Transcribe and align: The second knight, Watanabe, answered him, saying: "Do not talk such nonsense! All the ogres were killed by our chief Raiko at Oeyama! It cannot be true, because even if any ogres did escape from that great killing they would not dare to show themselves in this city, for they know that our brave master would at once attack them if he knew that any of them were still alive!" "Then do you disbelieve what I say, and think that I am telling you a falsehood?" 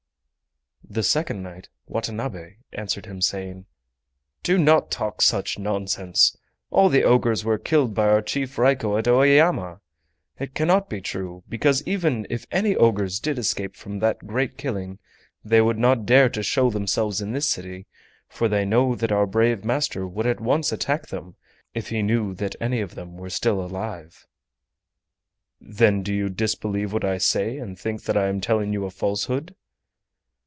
The 0.83 1.03
second 1.03 1.41
knight, 1.41 1.69
Watanabe, 1.87 2.55
answered 2.73 3.05
him, 3.05 3.21
saying: 3.21 3.65
"Do 4.43 4.57
not 4.57 4.91
talk 4.91 5.21
such 5.21 5.57
nonsense! 5.57 6.37
All 6.69 6.89
the 6.89 7.05
ogres 7.05 7.45
were 7.45 7.57
killed 7.57 7.93
by 7.93 8.09
our 8.09 8.21
chief 8.21 8.57
Raiko 8.57 8.97
at 8.97 9.07
Oeyama! 9.07 9.79
It 10.37 10.53
cannot 10.53 10.89
be 10.89 10.99
true, 10.99 11.43
because 11.47 11.81
even 11.85 12.27
if 12.29 12.45
any 12.51 12.75
ogres 12.75 13.21
did 13.21 13.37
escape 13.39 13.77
from 13.77 13.99
that 13.99 14.27
great 14.27 14.57
killing 14.57 14.99
they 15.45 15.61
would 15.61 15.77
not 15.79 16.05
dare 16.05 16.27
to 16.27 16.43
show 16.43 16.69
themselves 16.69 17.21
in 17.21 17.31
this 17.31 17.47
city, 17.47 17.85
for 18.27 18.49
they 18.49 18.65
know 18.65 18.93
that 18.93 19.13
our 19.13 19.27
brave 19.27 19.63
master 19.63 20.05
would 20.05 20.27
at 20.27 20.41
once 20.41 20.73
attack 20.73 21.07
them 21.07 21.37
if 21.73 21.87
he 21.87 22.01
knew 22.03 22.33
that 22.33 22.57
any 22.59 22.81
of 22.81 22.95
them 22.95 23.15
were 23.15 23.29
still 23.29 23.63
alive!" 23.63 24.27
"Then 25.61 26.03
do 26.03 26.13
you 26.13 26.27
disbelieve 26.27 26.91
what 26.91 27.05
I 27.05 27.17
say, 27.17 27.59
and 27.59 27.79
think 27.79 28.03
that 28.03 28.17
I 28.17 28.27
am 28.27 28.41
telling 28.41 28.73
you 28.73 28.83
a 28.83 28.91
falsehood?" 28.91 29.55